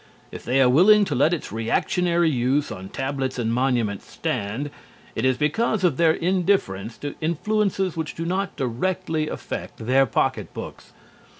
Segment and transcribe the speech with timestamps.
[0.31, 4.71] If they are willing to let its reactionary use on tablets and monuments stand
[5.15, 10.91] it is because of their indifference to influences which do not directly affect their pocketbooks.